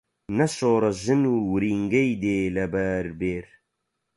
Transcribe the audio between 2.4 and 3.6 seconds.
لەبەر بێر